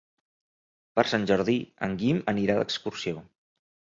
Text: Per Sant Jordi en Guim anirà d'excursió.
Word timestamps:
Per 0.99 1.03
Sant 1.11 1.27
Jordi 1.31 1.57
en 1.87 1.93
Guim 1.99 2.21
anirà 2.33 2.57
d'excursió. 2.61 3.23